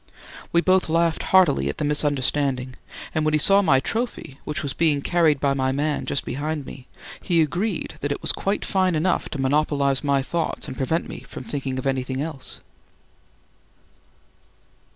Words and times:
We 0.51 0.61
both 0.61 0.89
laughed 0.89 1.21
heartily 1.29 1.69
at 1.69 1.77
the 1.77 1.83
misunderstanding, 1.85 2.75
and 3.13 3.23
when 3.23 3.35
he 3.35 3.37
saw 3.37 3.61
my 3.61 3.79
trophy, 3.79 4.39
which 4.45 4.63
was 4.63 4.73
being 4.73 5.01
carried 5.01 5.39
by 5.39 5.53
my 5.53 5.71
man 5.71 6.07
just 6.07 6.25
behind 6.25 6.65
me, 6.65 6.87
he 7.21 7.39
agreed 7.39 7.93
that 8.01 8.11
it 8.11 8.19
was 8.23 8.31
quite 8.31 8.65
fine 8.65 8.95
enough 8.95 9.29
to 9.29 9.39
monopolise 9.39 10.03
my 10.03 10.23
thoughts 10.23 10.67
and 10.67 10.75
prevent 10.75 11.07
me 11.07 11.19
from 11.29 11.43
thinking 11.43 11.77
of 11.77 11.85
anything 11.85 12.19
else. 12.19 12.61